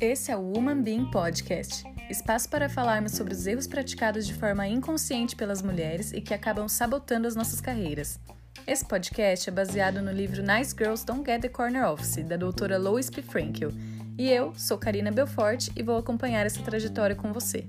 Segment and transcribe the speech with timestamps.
[0.00, 4.66] Esse é o Woman Being Podcast espaço para falarmos sobre os erros praticados de forma
[4.66, 8.20] inconsciente pelas mulheres e que acabam sabotando as nossas carreiras.
[8.66, 12.78] Esse podcast é baseado no livro Nice Girls Don't Get the Corner Office, da doutora
[12.78, 13.20] Lois P.
[13.20, 13.70] Frankel.
[14.16, 17.66] E eu sou Karina Belfort e vou acompanhar essa trajetória com você.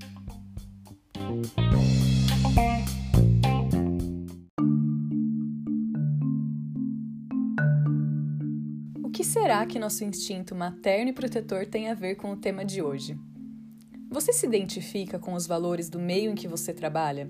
[9.46, 13.16] Será que nosso instinto materno e protetor tem a ver com o tema de hoje?
[14.10, 17.30] Você se identifica com os valores do meio em que você trabalha?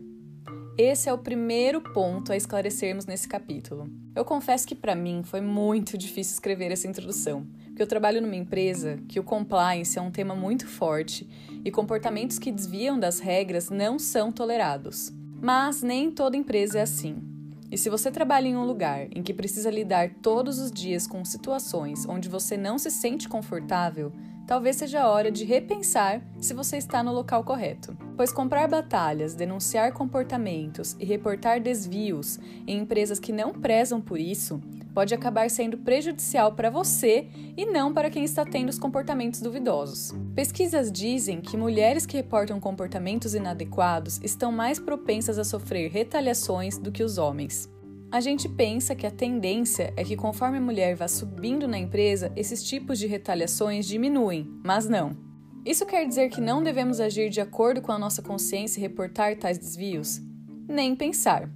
[0.78, 3.90] Esse é o primeiro ponto a esclarecermos nesse capítulo.
[4.16, 8.38] Eu confesso que para mim foi muito difícil escrever essa introdução, porque eu trabalho numa
[8.38, 11.28] empresa que o compliance é um tema muito forte
[11.66, 15.12] e comportamentos que desviam das regras não são tolerados.
[15.42, 17.35] Mas nem toda empresa é assim.
[17.72, 21.26] E se você trabalha em um lugar em que precisa lidar todos os dias com
[21.26, 24.12] situações onde você não se sente confortável,
[24.46, 27.98] talvez seja a hora de repensar se você está no local correto.
[28.16, 34.62] Pois comprar batalhas, denunciar comportamentos e reportar desvios em empresas que não prezam por isso
[34.96, 40.14] pode acabar sendo prejudicial para você e não para quem está tendo os comportamentos duvidosos.
[40.34, 46.94] Pesquisas dizem que mulheres que reportam comportamentos inadequados estão mais propensas a sofrer retaliações do
[46.94, 47.70] que os homens.
[48.10, 52.32] A gente pensa que a tendência é que conforme a mulher vá subindo na empresa,
[52.34, 55.18] esses tipos de retaliações diminuem, mas não.
[55.66, 59.36] Isso quer dizer que não devemos agir de acordo com a nossa consciência e reportar
[59.36, 60.22] tais desvios?
[60.70, 61.50] Nem pensar.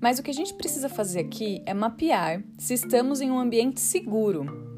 [0.00, 3.80] Mas o que a gente precisa fazer aqui é mapear se estamos em um ambiente
[3.80, 4.70] seguro,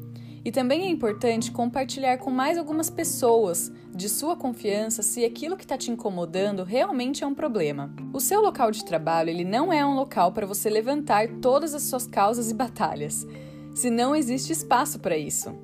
[0.45, 5.63] e também é importante compartilhar com mais algumas pessoas de sua confiança se aquilo que
[5.63, 7.93] está te incomodando realmente é um problema.
[8.11, 11.83] O seu local de trabalho ele não é um local para você levantar todas as
[11.83, 13.25] suas causas e batalhas,
[13.73, 15.55] se não existe espaço para isso.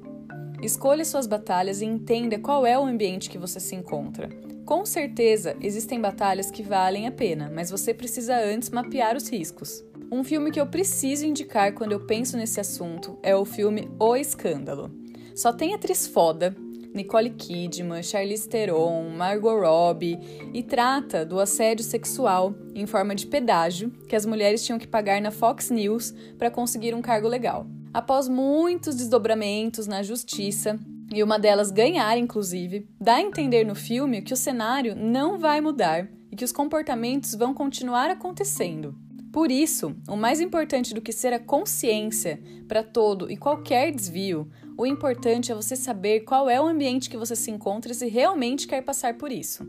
[0.62, 4.30] Escolha suas batalhas e entenda qual é o ambiente que você se encontra.
[4.70, 9.84] Com certeza, existem batalhas que valem a pena, mas você precisa antes mapear os riscos.
[10.12, 14.16] Um filme que eu preciso indicar quando eu penso nesse assunto é o filme O
[14.16, 14.92] Escândalo.
[15.34, 16.56] Só tem atriz foda,
[16.94, 20.20] Nicole Kidman, Charlize Theron, Margot Robbie
[20.54, 25.20] e trata do assédio sexual em forma de pedágio que as mulheres tinham que pagar
[25.20, 27.66] na Fox News para conseguir um cargo legal.
[27.92, 30.80] Após muitos desdobramentos na justiça,
[31.12, 35.60] e uma delas ganhar, inclusive, dá a entender no filme que o cenário não vai
[35.60, 38.96] mudar e que os comportamentos vão continuar acontecendo.
[39.32, 44.50] Por isso, o mais importante do que ser a consciência para todo e qualquer desvio,
[44.78, 48.68] o importante é você saber qual é o ambiente que você se encontra se realmente
[48.68, 49.68] quer passar por isso.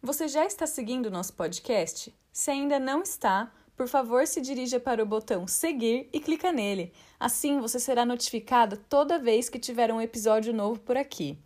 [0.00, 2.14] Você já está seguindo o nosso podcast?
[2.32, 6.92] Se ainda não está, por favor se dirija para o botão seguir e clica nele.
[7.18, 11.38] Assim você será notificado toda vez que tiver um episódio novo por aqui.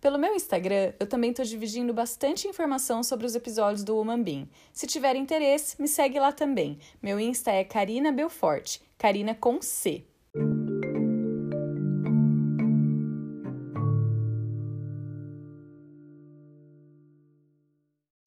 [0.00, 4.48] Pelo meu Instagram, eu também estou dividindo bastante informação sobre os episódios do Woman Bean.
[4.72, 6.78] Se tiver interesse, me segue lá também.
[7.02, 10.06] Meu Insta é Karina Belfort, Karina com C.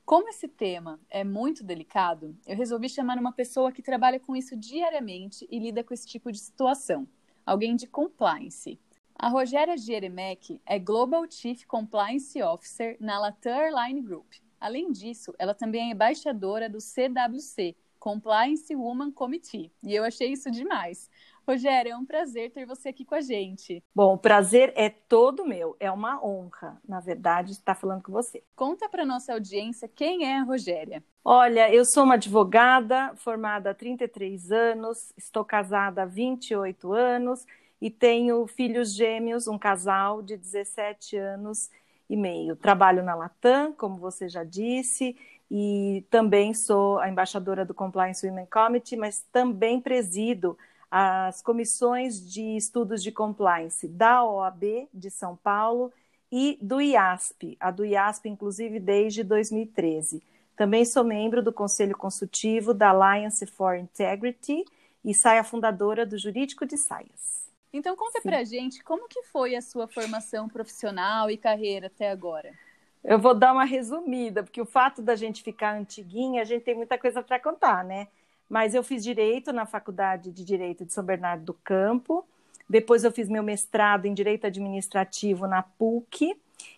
[0.08, 4.56] Como esse tema é muito delicado, eu resolvi chamar uma pessoa que trabalha com isso
[4.56, 7.06] diariamente e lida com esse tipo de situação.
[7.46, 8.80] Alguém de compliance.
[9.14, 14.32] A Rogéria Gieremec é Global Chief Compliance Officer na Latam Airline Group.
[14.62, 20.50] Além disso, ela também é embaixadora do CWC, Compliance Woman Committee, e eu achei isso
[20.50, 21.10] demais.
[21.48, 23.82] Rogéria, é um prazer ter você aqui com a gente.
[23.96, 28.44] Bom, o prazer é todo meu, é uma honra, na verdade, estar falando com você.
[28.54, 31.02] Conta para nossa audiência quem é a Rogéria.
[31.24, 37.46] Olha, eu sou uma advogada formada há 33 anos, estou casada há 28 anos
[37.82, 41.70] e tenho filhos gêmeos, um casal de 17 anos
[42.10, 42.58] e meio.
[42.58, 45.16] Trabalho na Latam, como você já disse,
[45.50, 50.58] e também sou a embaixadora do Compliance Women Committee, mas também presido
[50.90, 55.92] as comissões de estudos de compliance da OAB de São Paulo
[56.32, 60.24] e do IASP, a do IASP, inclusive, desde 2013.
[60.56, 64.66] Também sou membro do Conselho Consultivo da Alliance for Integrity
[65.04, 67.48] e saia fundadora do Jurídico de Saias.
[67.72, 68.30] Então conta Sim.
[68.30, 72.52] pra gente como que foi a sua formação profissional e carreira até agora.
[73.04, 76.76] Eu vou dar uma resumida, porque o fato da gente ficar antiguinha, a gente tem
[76.76, 78.08] muita coisa para contar, né?
[78.50, 82.26] Mas eu fiz direito na Faculdade de Direito de São Bernardo do Campo.
[82.70, 86.38] Depois eu fiz meu mestrado em Direito Administrativo na PUC.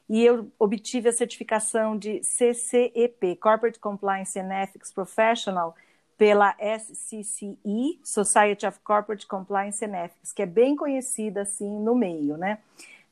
[0.10, 5.76] e eu obtive a certificação de CCEP, Corporate Compliance and Ethics Professional,
[6.18, 12.36] pela SCCE, Society of Corporate Compliance and Ethics, que é bem conhecida assim no meio,
[12.38, 12.58] né?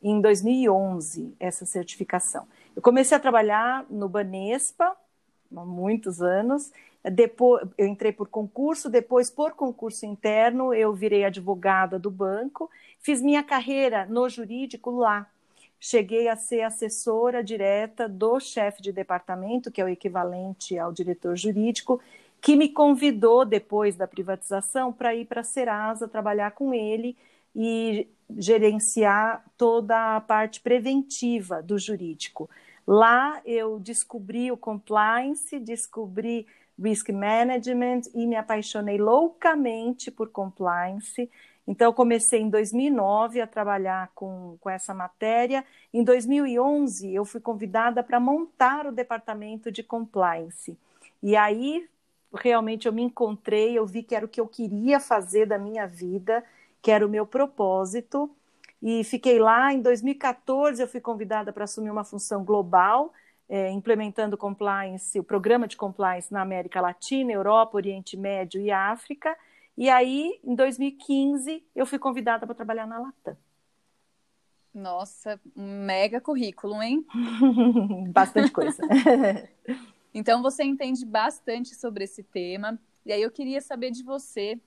[0.04, 2.46] Em 2011, essa certificação.
[2.76, 4.96] Eu comecei a trabalhar no Banespa,
[5.56, 6.72] há muitos anos,
[7.12, 12.70] depois, eu entrei por concurso, depois, por concurso interno, eu virei advogada do banco,
[13.00, 15.30] fiz minha carreira no jurídico lá.
[15.80, 21.36] Cheguei a ser assessora direta do chefe de departamento, que é o equivalente ao diretor
[21.36, 22.02] jurídico,
[22.42, 27.16] que me convidou, depois da privatização, para ir para a Serasa trabalhar com ele
[27.56, 28.08] e
[28.38, 32.50] gerenciar toda a parte preventiva do jurídico.
[32.86, 36.48] Lá eu descobri o compliance, descobri
[36.82, 41.30] risk management e me apaixonei loucamente por compliance.
[41.68, 45.66] Então, comecei em 2009 a trabalhar com, com essa matéria.
[45.94, 50.78] Em 2011, eu fui convidada para montar o departamento de compliance.
[51.22, 51.86] E aí,
[52.34, 55.86] realmente, eu me encontrei, eu vi que era o que eu queria fazer da minha
[55.86, 56.44] vida,
[56.82, 58.30] que era o meu propósito.
[58.82, 59.74] E fiquei lá.
[59.74, 63.12] Em 2014, eu fui convidada para assumir uma função global
[63.50, 69.36] é, implementando compliance, o programa de compliance na América Latina, Europa, Oriente Médio e África.
[69.78, 73.38] E aí, em 2015, eu fui convidada para trabalhar na Latam.
[74.74, 77.06] Nossa, um mega currículo, hein?
[78.12, 78.82] Bastante coisa.
[80.14, 82.80] então, você entende bastante sobre esse tema.
[83.06, 84.60] E aí, eu queria saber de você,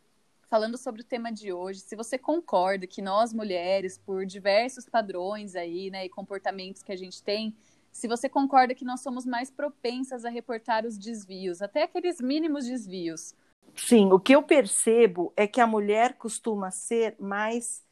[0.48, 5.54] falando sobre o tema de hoje, se você concorda que nós, mulheres, por diversos padrões
[5.54, 7.54] aí, né, e comportamentos que a gente tem,
[7.92, 12.66] se você concorda que nós somos mais propensas a reportar os desvios, até aqueles mínimos
[12.66, 13.34] desvios.
[13.74, 17.82] Sim, o que eu percebo é que a mulher costuma ser mais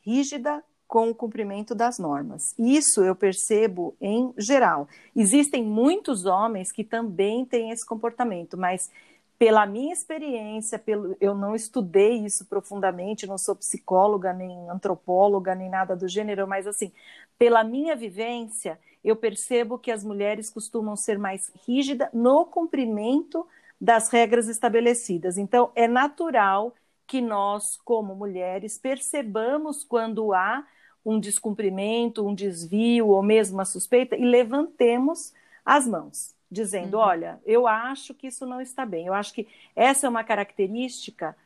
[0.00, 2.54] rígida com o cumprimento das normas.
[2.58, 4.86] Isso eu percebo em geral.
[5.16, 8.90] Existem muitos homens que também têm esse comportamento, mas
[9.38, 15.68] pela minha experiência, pelo, eu não estudei isso profundamente, não sou psicóloga, nem antropóloga, nem
[15.68, 16.92] nada do gênero, mas assim,
[17.38, 23.46] pela minha vivência, eu percebo que as mulheres costumam ser mais rígidas no cumprimento
[23.80, 25.36] das regras estabelecidas.
[25.36, 26.74] Então, é natural
[27.06, 30.64] que nós, como mulheres, percebamos quando há
[31.04, 35.32] um descumprimento, um desvio ou mesmo uma suspeita e levantemos
[35.64, 37.02] as mãos, dizendo: uhum.
[37.02, 39.06] olha, eu acho que isso não está bem.
[39.06, 41.36] Eu acho que essa é uma característica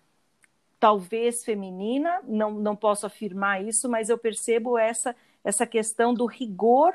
[0.79, 6.95] talvez feminina, não, não posso afirmar isso, mas eu percebo essa, essa questão do rigor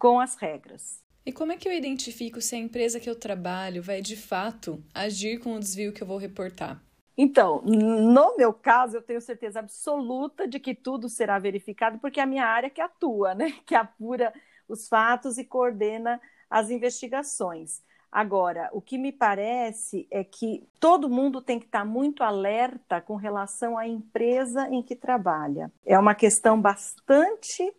[0.00, 0.98] com as regras.
[1.24, 4.82] E como é que eu identifico se a empresa que eu trabalho vai de fato
[4.94, 6.82] agir com o desvio que eu vou reportar?
[7.16, 12.22] Então, no meu caso, eu tenho certeza absoluta de que tudo será verificado, porque é
[12.22, 13.52] a minha área que atua, né?
[13.66, 14.32] Que apura
[14.66, 16.18] os fatos e coordena
[16.48, 17.82] as investigações.
[18.10, 23.16] Agora, o que me parece é que todo mundo tem que estar muito alerta com
[23.16, 25.70] relação à empresa em que trabalha.
[25.84, 27.72] É uma questão bastante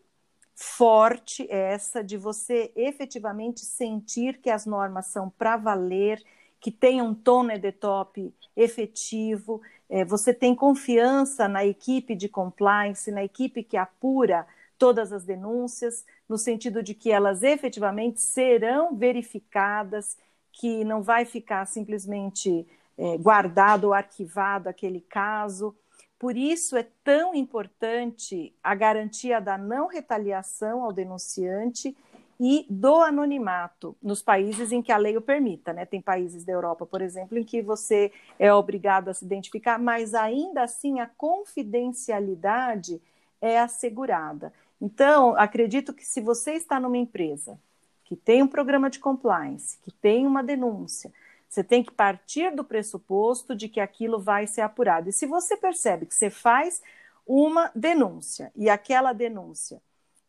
[0.62, 6.22] forte essa de você efetivamente sentir que as normas são para valer,
[6.60, 9.60] que tem um tom de top efetivo,
[9.90, 14.46] é, você tem confiança na equipe de compliance, na equipe que apura
[14.78, 20.16] todas as denúncias, no sentido de que elas efetivamente serão verificadas,
[20.52, 25.76] que não vai ficar simplesmente é, guardado ou arquivado aquele caso.
[26.22, 31.98] Por isso é tão importante a garantia da não retaliação ao denunciante
[32.40, 35.74] e do anonimato nos países em que a lei o permita.
[35.74, 35.84] Né?
[35.84, 40.14] Tem países da Europa, por exemplo, em que você é obrigado a se identificar, mas
[40.14, 43.02] ainda assim a confidencialidade
[43.42, 44.54] é assegurada.
[44.80, 47.60] Então, acredito que se você está numa empresa
[48.04, 51.12] que tem um programa de compliance, que tem uma denúncia,
[51.52, 55.10] você tem que partir do pressuposto de que aquilo vai ser apurado.
[55.10, 56.82] E se você percebe que você faz
[57.28, 59.82] uma denúncia e aquela denúncia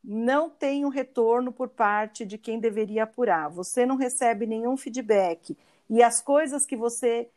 [0.02, 5.56] não tem um retorno por parte de quem deveria apurar, você não recebe nenhum feedback
[5.88, 7.30] e as coisas que você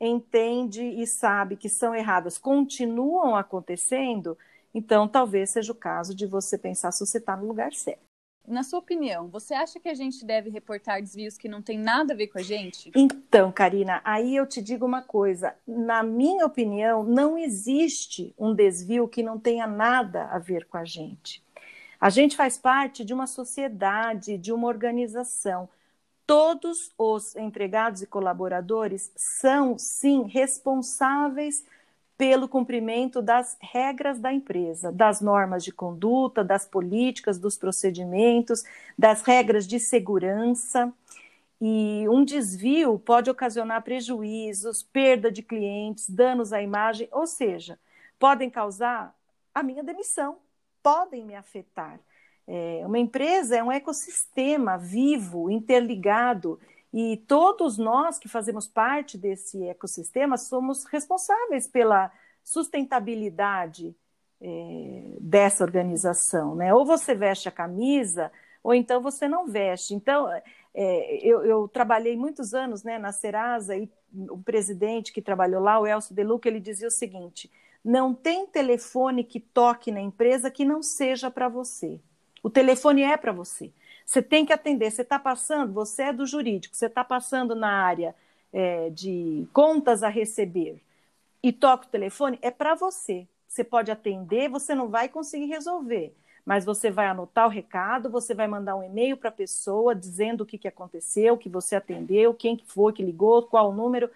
[0.00, 4.38] entende e sabe que são erradas continuam acontecendo,
[4.72, 8.11] então talvez seja o caso de você pensar se você está no lugar certo.
[8.46, 12.12] Na sua opinião, você acha que a gente deve reportar desvios que não tem nada
[12.12, 12.90] a ver com a gente?
[12.94, 15.54] Então, Karina, aí eu te digo uma coisa.
[15.66, 20.84] Na minha opinião, não existe um desvio que não tenha nada a ver com a
[20.84, 21.42] gente.
[22.00, 25.68] A gente faz parte de uma sociedade, de uma organização.
[26.26, 31.64] Todos os empregados e colaboradores são, sim, responsáveis
[32.22, 38.62] pelo cumprimento das regras da empresa, das normas de conduta, das políticas, dos procedimentos,
[38.96, 40.92] das regras de segurança.
[41.60, 47.76] E um desvio pode ocasionar prejuízos, perda de clientes, danos à imagem, ou seja,
[48.20, 49.12] podem causar
[49.52, 50.36] a minha demissão,
[50.80, 51.98] podem me afetar.
[52.46, 56.60] É, uma empresa é um ecossistema vivo, interligado,
[56.92, 62.12] e todos nós que fazemos parte desse ecossistema somos responsáveis pela
[62.44, 63.94] sustentabilidade
[64.40, 66.54] é, dessa organização.
[66.54, 66.74] Né?
[66.74, 68.30] Ou você veste a camisa,
[68.62, 69.94] ou então você não veste.
[69.94, 70.28] Então,
[70.74, 75.80] é, eu, eu, trabalhei muitos anos né, na Serasa e o presidente que trabalhou lá,
[75.80, 77.50] o Elcio Deluca, ele dizia o seguinte:
[77.84, 81.98] não tem telefone que toque na empresa que não seja para você.
[82.42, 83.72] O telefone é para você.
[84.04, 84.90] Você tem que atender.
[84.90, 88.14] Você está passando, você é do jurídico, você está passando na área
[88.52, 90.80] é, de contas a receber
[91.42, 93.26] e toca o telefone, é para você.
[93.48, 98.34] Você pode atender, você não vai conseguir resolver, mas você vai anotar o recado, você
[98.34, 102.32] vai mandar um e-mail para a pessoa dizendo o que, que aconteceu, que você atendeu,
[102.32, 104.10] quem que foi que ligou, qual o número.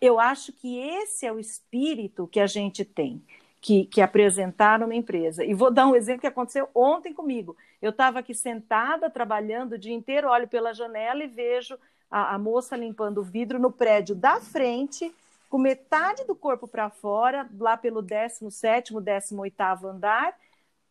[0.00, 3.22] Eu acho que esse é o espírito que a gente tem
[3.60, 5.44] que, que apresentaram uma empresa.
[5.44, 7.56] E vou dar um exemplo que aconteceu ontem comigo.
[7.86, 11.78] Eu estava aqui sentada, trabalhando o dia inteiro, olho pela janela e vejo
[12.10, 15.14] a, a moça limpando o vidro no prédio da frente,
[15.48, 20.36] com metade do corpo para fora, lá pelo 17, 18 andar.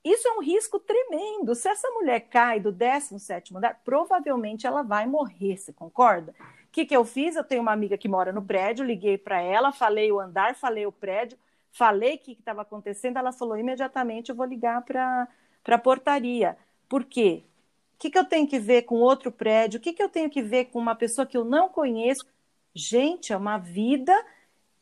[0.03, 1.53] Isso é um risco tremendo.
[1.53, 6.33] Se essa mulher cai do 17 andar, provavelmente ela vai morrer, você concorda?
[6.39, 7.35] O que, que eu fiz?
[7.35, 10.85] Eu tenho uma amiga que mora no prédio, liguei para ela, falei o andar, falei
[10.85, 11.37] o prédio
[11.75, 15.27] falei o que estava acontecendo, ela falou imediatamente: eu vou ligar para
[15.67, 16.57] a portaria.
[16.87, 17.43] Por quê?
[17.95, 19.77] O que, que eu tenho que ver com outro prédio?
[19.79, 22.25] O que, que eu tenho que ver com uma pessoa que eu não conheço?
[22.73, 24.13] Gente, é uma vida.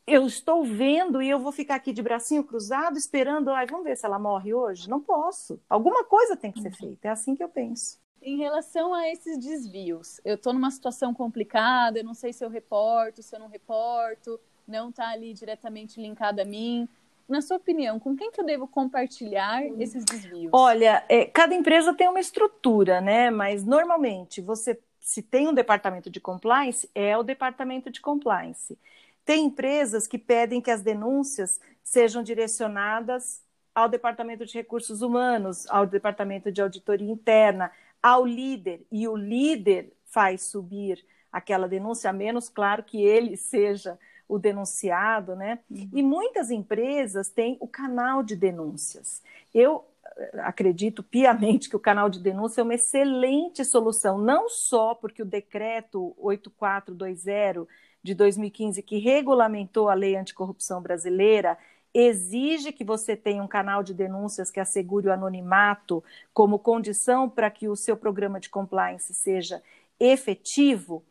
[0.06, 3.50] Eu estou vendo e eu vou ficar aqui de bracinho cruzado esperando.
[3.50, 4.88] Ai, vamos ver se ela morre hoje?
[4.90, 5.60] Não posso.
[5.68, 7.08] Alguma coisa tem que ser feita.
[7.08, 7.98] É assim que eu penso.
[8.20, 12.48] Em relação a esses desvios, eu estou numa situação complicada, eu não sei se eu
[12.48, 16.88] reporto, se eu não reporto não está ali diretamente linkada a mim.
[17.28, 20.50] Na sua opinião, com quem que eu devo compartilhar esses desvios?
[20.52, 23.30] Olha, é, cada empresa tem uma estrutura, né?
[23.30, 28.78] Mas normalmente você, se tem um departamento de compliance, é o departamento de compliance.
[29.24, 33.42] Tem empresas que pedem que as denúncias sejam direcionadas
[33.74, 39.92] ao departamento de recursos humanos, ao departamento de auditoria interna, ao líder, e o líder
[40.04, 45.58] faz subir aquela denúncia, a menos, claro, que ele seja o denunciado, né?
[45.70, 45.88] Uhum.
[45.92, 49.22] E muitas empresas têm o canal de denúncias.
[49.52, 49.84] Eu
[50.16, 55.22] eh, acredito piamente que o canal de denúncia é uma excelente solução, não só porque
[55.22, 57.68] o decreto 8420
[58.02, 61.56] de 2015, que regulamentou a lei anticorrupção brasileira,
[61.94, 66.02] exige que você tenha um canal de denúncias que assegure o anonimato
[66.32, 69.62] como condição para que o seu programa de compliance seja
[69.98, 71.04] efetivo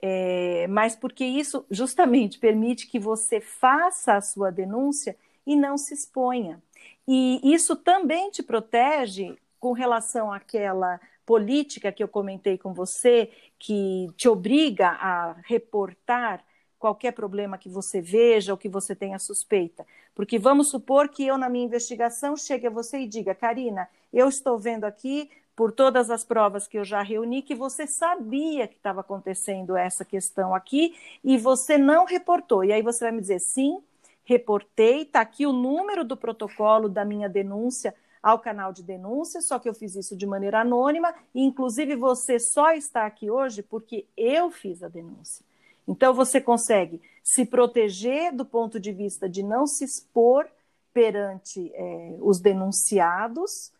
[0.00, 5.94] é, mas porque isso justamente permite que você faça a sua denúncia e não se
[5.94, 6.62] exponha.
[7.06, 14.08] E isso também te protege com relação àquela política que eu comentei com você, que
[14.16, 16.44] te obriga a reportar
[16.78, 19.86] qualquer problema que você veja ou que você tenha suspeita.
[20.14, 24.28] Porque vamos supor que eu, na minha investigação, chegue a você e diga, Karina, eu
[24.28, 25.28] estou vendo aqui
[25.58, 30.04] por todas as provas que eu já reuni, que você sabia que estava acontecendo essa
[30.04, 32.62] questão aqui e você não reportou.
[32.62, 33.82] E aí você vai me dizer: sim,
[34.24, 39.58] reportei, está aqui o número do protocolo da minha denúncia ao canal de denúncia, só
[39.58, 44.06] que eu fiz isso de maneira anônima, e inclusive você só está aqui hoje porque
[44.16, 45.44] eu fiz a denúncia.
[45.88, 50.46] Então você consegue se proteger do ponto de vista de não se expor
[50.94, 53.72] perante é, os denunciados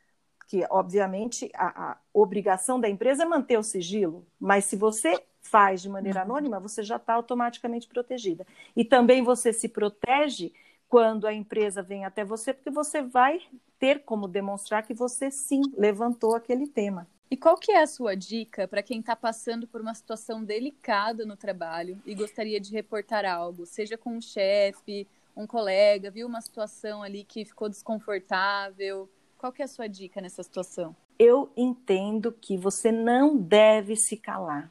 [0.49, 5.83] que obviamente a, a, obrigação da empresa é manter o sigilo, mas se você faz
[5.83, 6.25] de maneira uhum.
[6.25, 8.47] anônima, você já está automaticamente protegida.
[8.75, 10.52] E também você se protege
[10.88, 13.43] quando a empresa vem até você, porque você vai
[13.78, 17.07] ter como demonstrar que você sim levantou aquele tema.
[17.31, 21.26] E qual que é a sua dica para quem está passando por uma situação delicada
[21.26, 26.40] no trabalho e gostaria de reportar algo, seja com um chefe, um colega, viu uma
[26.40, 30.95] situação ali que ficou desconfortável, qual que é a sua dica nessa situação?
[31.16, 34.71] Eu entendo que você não deve se calar,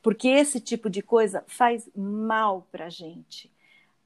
[0.00, 3.50] porque esse tipo de coisa faz mal para a gente.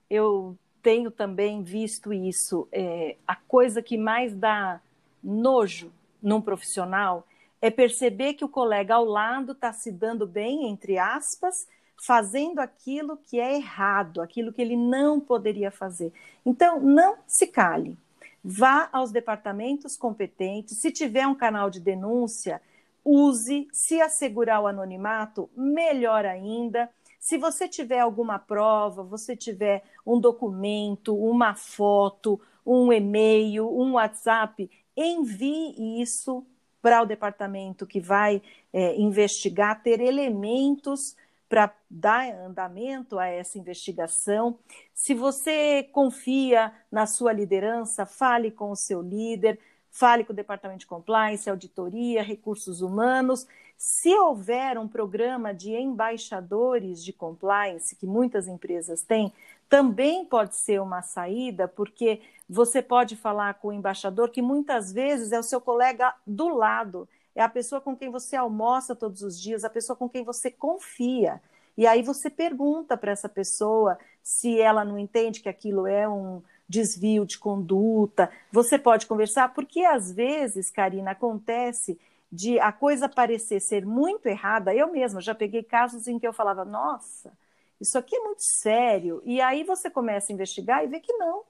[0.09, 2.67] Eu tenho também visto isso.
[2.73, 4.81] É, a coisa que mais dá
[5.23, 7.27] nojo num profissional
[7.61, 11.69] é perceber que o colega ao lado está se dando bem, entre aspas,
[12.01, 16.13] fazendo aquilo que é errado, aquilo que ele não poderia fazer.
[16.47, 17.99] Então, não se cale.
[18.43, 20.79] Vá aos departamentos competentes.
[20.79, 22.63] Se tiver um canal de denúncia,
[23.05, 23.69] use.
[23.73, 26.89] Se assegurar o anonimato, melhor ainda.
[27.19, 34.71] Se você tiver alguma prova, você tiver um documento, uma foto, um e-mail, um WhatsApp,
[34.97, 36.47] envie isso
[36.81, 38.41] para o departamento que vai
[38.73, 41.17] é, investigar, ter elementos
[41.49, 44.59] para dar andamento a essa investigação.
[44.93, 49.59] Se você confia na sua liderança, fale com o seu líder,
[49.91, 53.47] fale com o departamento de compliance, auditoria, recursos humanos.
[53.77, 59.33] Se houver um programa de embaixadores de compliance, que muitas empresas têm,
[59.69, 65.33] também pode ser uma saída, porque você pode falar com o embaixador, que muitas vezes
[65.33, 69.41] é o seu colega do lado é a pessoa com quem você almoça todos os
[69.41, 71.41] dias, a pessoa com quem você confia.
[71.77, 76.43] E aí você pergunta para essa pessoa se ela não entende que aquilo é um
[76.69, 78.29] desvio de conduta.
[78.51, 81.97] Você pode conversar, porque às vezes, Karina, acontece
[82.31, 84.75] de a coisa parecer ser muito errada.
[84.75, 87.33] Eu mesma já peguei casos em que eu falava, nossa,
[87.81, 89.23] isso aqui é muito sério.
[89.25, 91.45] E aí você começa a investigar e vê que não,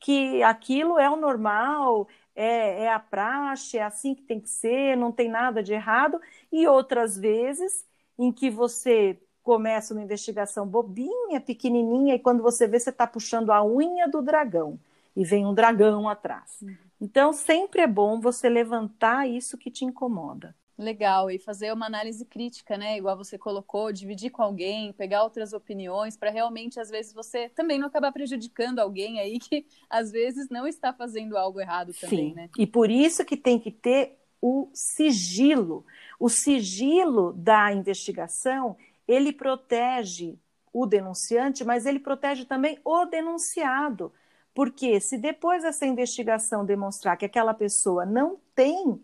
[0.00, 4.96] que aquilo é o normal, é, é a praxe, é assim que tem que ser,
[4.96, 6.20] não tem nada de errado,
[6.52, 7.84] e outras vezes
[8.16, 13.50] em que você começa uma investigação bobinha, pequenininha, e quando você vê, você está puxando
[13.50, 14.78] a unha do dragão,
[15.16, 16.58] e vem um dragão atrás.
[16.62, 16.76] Uhum.
[17.00, 20.54] Então, sempre é bom você levantar isso que te incomoda.
[20.78, 22.96] Legal, e fazer uma análise crítica, né?
[22.96, 27.80] Igual você colocou, dividir com alguém, pegar outras opiniões, para realmente, às vezes, você também
[27.80, 32.34] não acabar prejudicando alguém aí que, às vezes, não está fazendo algo errado também, Sim.
[32.34, 32.48] né?
[32.56, 35.84] E por isso que tem que ter o sigilo.
[36.16, 40.38] O sigilo da investigação, ele protege
[40.72, 44.12] o denunciante, mas ele protege também o denunciado.
[44.54, 49.00] Porque se depois dessa investigação demonstrar que aquela pessoa não tem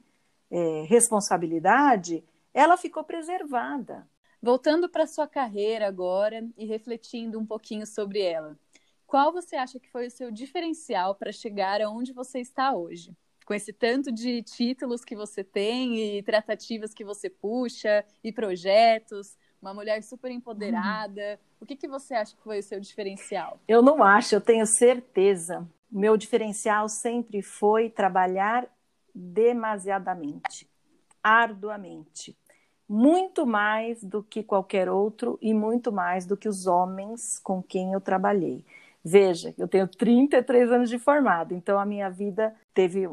[0.51, 4.07] é, responsabilidade, ela ficou preservada.
[4.41, 8.57] Voltando para sua carreira agora e refletindo um pouquinho sobre ela,
[9.07, 13.17] qual você acha que foi o seu diferencial para chegar aonde você está hoje?
[13.47, 19.37] Com esse tanto de títulos que você tem e tratativas que você puxa e projetos,
[19.61, 21.39] uma mulher super empoderada, uhum.
[21.61, 23.59] o que, que você acha que foi o seu diferencial?
[23.67, 25.67] Eu não acho, eu tenho certeza.
[25.91, 28.69] O meu diferencial sempre foi trabalhar
[29.15, 30.69] demasiadamente,
[31.23, 32.37] arduamente,
[32.89, 37.93] muito mais do que qualquer outro e muito mais do que os homens com quem
[37.93, 38.65] eu trabalhei.
[39.03, 43.07] Veja, eu tenho 33 anos de formado, então a minha vida teve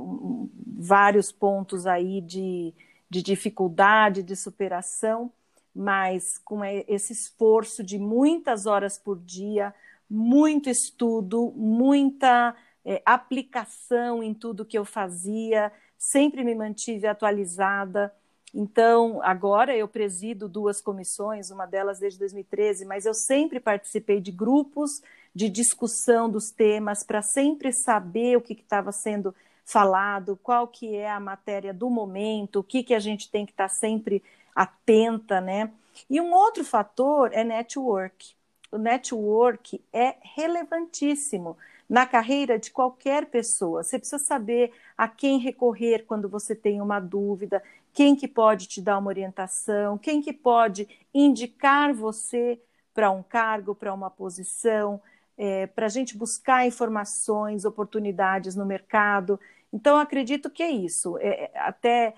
[0.78, 2.74] vários pontos aí de,
[3.10, 5.32] de dificuldade, de superação,
[5.76, 9.74] mas com esse esforço de muitas horas por dia,
[10.10, 18.12] muito estudo, muita é, aplicação em tudo que eu fazia, sempre me mantive atualizada.
[18.52, 24.32] Então, agora eu presido duas comissões, uma delas desde 2013, mas eu sempre participei de
[24.32, 29.34] grupos de discussão dos temas para sempre saber o que estava sendo
[29.64, 33.52] falado, qual que é a matéria do momento, o que, que a gente tem que
[33.52, 34.24] estar tá sempre
[34.56, 35.72] atenta, né?
[36.10, 38.34] E um outro fator é network.
[38.72, 41.56] O network é relevantíssimo
[41.92, 43.84] na carreira de qualquer pessoa.
[43.84, 48.82] Você precisa saber a quem recorrer quando você tem uma dúvida, quem que pode te
[48.82, 52.58] dar uma orientação, quem que pode indicar você
[52.94, 55.02] para um cargo, para uma posição,
[55.38, 59.38] é, para a gente buscar informações, oportunidades no mercado.
[59.74, 61.18] Então, acredito que é isso.
[61.20, 62.14] É, até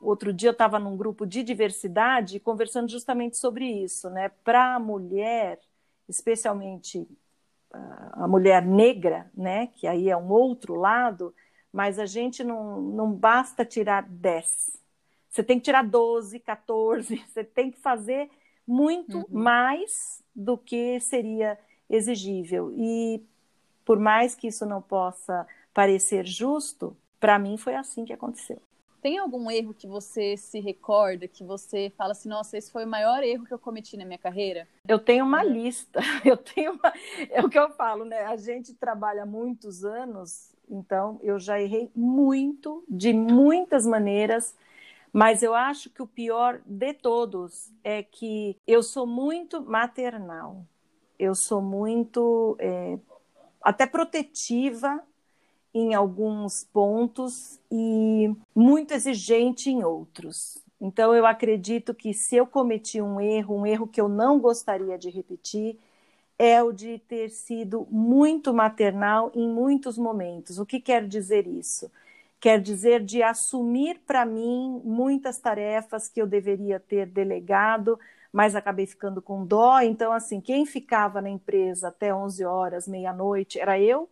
[0.00, 4.30] outro dia eu estava num grupo de diversidade conversando justamente sobre isso, né?
[4.42, 5.60] Para a mulher,
[6.08, 7.06] especialmente
[8.12, 11.34] a mulher negra, né, que aí é um outro lado,
[11.72, 14.78] mas a gente não, não basta tirar 10.
[15.28, 18.30] Você tem que tirar 12, 14, você tem que fazer
[18.66, 19.26] muito uhum.
[19.30, 21.58] mais do que seria
[21.90, 22.72] exigível.
[22.76, 23.22] E
[23.84, 28.60] por mais que isso não possa parecer justo, para mim foi assim que aconteceu.
[29.04, 32.88] Tem algum erro que você se recorda, que você fala assim, nossa, esse foi o
[32.88, 34.66] maior erro que eu cometi na minha carreira?
[34.88, 36.90] Eu tenho uma lista, eu tenho uma...
[37.28, 38.24] é o que eu falo, né?
[38.24, 44.56] A gente trabalha muitos anos, então eu já errei muito, de muitas maneiras,
[45.12, 50.64] mas eu acho que o pior de todos é que eu sou muito maternal,
[51.18, 52.98] eu sou muito é,
[53.60, 55.04] até protetiva
[55.74, 60.62] em alguns pontos e muito exigente em outros.
[60.80, 64.96] Então, eu acredito que se eu cometi um erro, um erro que eu não gostaria
[64.96, 65.78] de repetir,
[66.38, 70.58] é o de ter sido muito maternal em muitos momentos.
[70.58, 71.90] O que quer dizer isso?
[72.40, 77.98] Quer dizer de assumir para mim muitas tarefas que eu deveria ter delegado,
[78.32, 79.80] mas acabei ficando com dó.
[79.80, 84.08] Então, assim, quem ficava na empresa até 11 horas, meia-noite, era eu,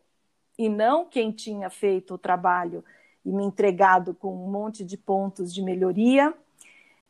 [0.64, 2.84] e não quem tinha feito o trabalho
[3.24, 6.34] e me entregado com um monte de pontos de melhoria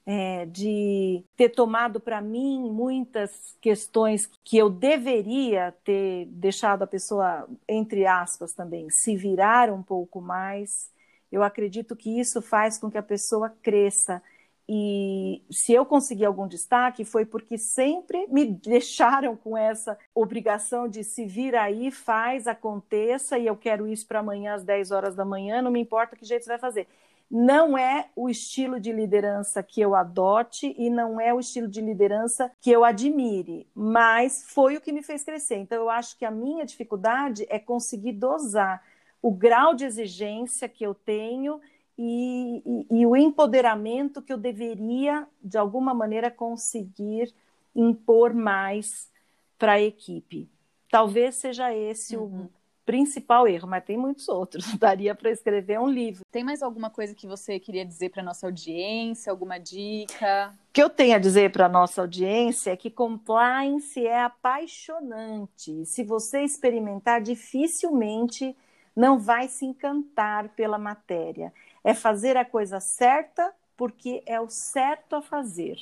[0.05, 7.49] é, de ter tomado para mim muitas questões que eu deveria ter deixado a pessoa,
[7.69, 10.91] entre aspas, também se virar um pouco mais.
[11.31, 14.23] Eu acredito que isso faz com que a pessoa cresça.
[14.68, 21.03] E se eu consegui algum destaque, foi porque sempre me deixaram com essa obrigação de
[21.03, 25.25] se vir aí, faz, aconteça, e eu quero isso para amanhã às 10 horas da
[25.25, 26.87] manhã, não me importa que jeito você vai fazer
[27.35, 31.81] não é o estilo de liderança que eu adote e não é o estilo de
[31.81, 35.57] liderança que eu admire, mas foi o que me fez crescer.
[35.57, 38.83] Então, eu acho que a minha dificuldade é conseguir dosar
[39.22, 41.59] o grau de exigência que eu tenho
[41.99, 47.35] e, e, e o empoderamento que eu deveria, de alguma maneira, conseguir
[47.75, 49.11] impor mais
[49.59, 50.51] para a equipe.
[50.91, 52.45] Talvez seja esse uhum.
[52.45, 52.51] o
[52.85, 54.65] principal erro, mas tem muitos outros.
[54.77, 56.25] Daria para escrever um livro.
[56.31, 59.31] Tem mais alguma coisa que você queria dizer para nossa audiência?
[59.31, 60.53] Alguma dica?
[60.69, 65.85] O que eu tenho a dizer para nossa audiência é que compliance é apaixonante.
[65.87, 68.57] Se você experimentar, dificilmente
[68.95, 71.53] não vai se encantar pela matéria.
[71.83, 75.79] É fazer a coisa certa porque é o certo a fazer.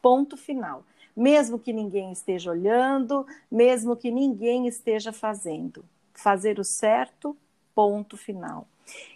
[0.00, 0.84] Ponto final.
[1.16, 5.84] Mesmo que ninguém esteja olhando, mesmo que ninguém esteja fazendo
[6.20, 7.36] fazer o certo,
[7.74, 8.66] ponto final.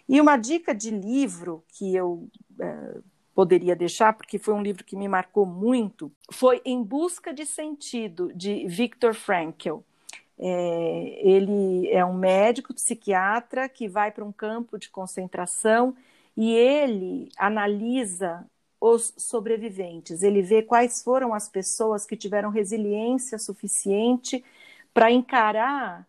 [0.07, 2.27] E uma dica de livro que eu
[2.59, 2.97] é,
[3.33, 8.31] poderia deixar, porque foi um livro que me marcou muito, foi Em Busca de Sentido,
[8.33, 9.79] de Viktor Frankl.
[10.37, 15.95] É, ele é um médico psiquiatra que vai para um campo de concentração
[16.35, 18.45] e ele analisa
[18.79, 20.21] os sobreviventes.
[20.21, 24.43] Ele vê quais foram as pessoas que tiveram resiliência suficiente
[24.93, 26.05] para encarar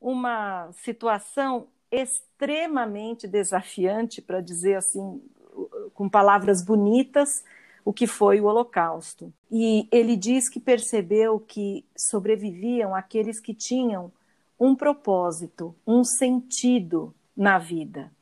[0.00, 5.22] uma situação extremamente desafiante, para dizer assim,
[5.94, 7.44] com palavras bonitas,
[7.84, 9.32] o que foi o Holocausto.
[9.50, 14.12] E ele diz que percebeu que sobreviviam aqueles que tinham
[14.58, 18.12] um propósito, um sentido na vida.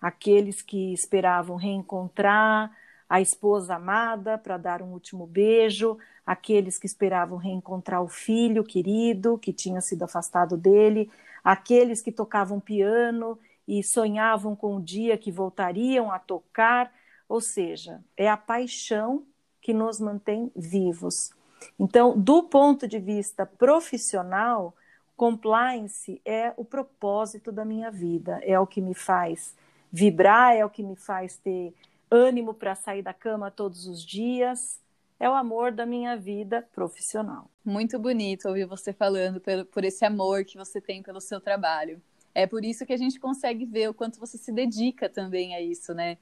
[0.00, 2.70] Aqueles que esperavam reencontrar
[3.08, 9.38] a esposa amada para dar um último beijo, aqueles que esperavam reencontrar o filho querido
[9.38, 11.10] que tinha sido afastado dele,
[11.42, 16.92] aqueles que tocavam piano e sonhavam com o dia que voltariam a tocar,
[17.28, 19.24] ou seja, é a paixão
[19.60, 21.30] que nos mantém vivos.
[21.78, 24.74] Então, do ponto de vista profissional,
[25.16, 29.54] compliance é o propósito da minha vida, é o que me faz
[29.90, 31.74] vibrar, é o que me faz ter
[32.10, 34.80] ânimo para sair da cama todos os dias,
[35.18, 37.50] é o amor da minha vida profissional.
[37.64, 42.00] Muito bonito ouvir você falando por, por esse amor que você tem pelo seu trabalho.
[42.34, 45.60] É por isso que a gente consegue ver o quanto você se dedica também a
[45.60, 46.18] isso, né?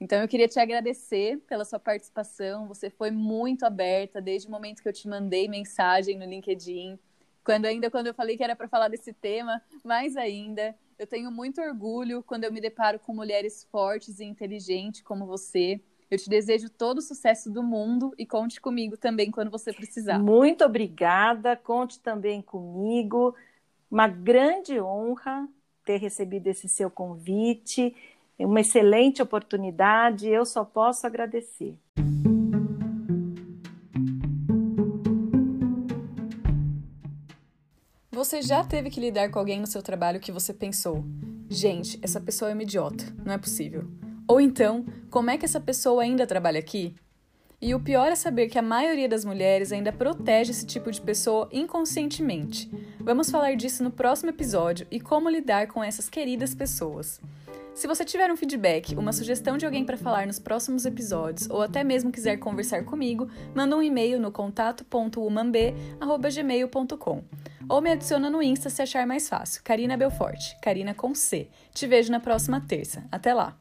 [0.00, 2.68] Então eu queria te agradecer pela sua participação.
[2.68, 6.98] Você foi muito aberta desde o momento que eu te mandei mensagem no LinkedIn,
[7.44, 10.74] quando ainda quando eu falei que era para falar desse tema, mais ainda.
[10.98, 15.80] Eu tenho muito orgulho quando eu me deparo com mulheres fortes e inteligentes como você.
[16.10, 20.18] Eu te desejo todo o sucesso do mundo e conte comigo também quando você precisar.
[20.18, 23.34] Muito obrigada, conte também comigo.
[23.90, 25.48] Uma grande honra
[25.84, 27.94] ter recebido esse seu convite,
[28.46, 31.76] uma excelente oportunidade, eu só posso agradecer.
[38.12, 41.04] Você já teve que lidar com alguém no seu trabalho que você pensou:
[41.48, 43.84] gente, essa pessoa é uma idiota, não é possível.
[44.26, 46.94] Ou então, como é que essa pessoa ainda trabalha aqui?
[47.60, 51.00] E o pior é saber que a maioria das mulheres ainda protege esse tipo de
[51.00, 52.70] pessoa inconscientemente.
[53.00, 57.20] Vamos falar disso no próximo episódio e como lidar com essas queridas pessoas.
[57.78, 61.62] Se você tiver um feedback, uma sugestão de alguém para falar nos próximos episódios ou
[61.62, 67.24] até mesmo quiser conversar comigo, manda um e-mail no contato.umamb@gmail.com
[67.68, 69.62] ou me adiciona no Insta se achar mais fácil.
[69.62, 71.48] Karina Belforte, Karina com C.
[71.72, 73.06] Te vejo na próxima terça.
[73.12, 73.56] Até lá.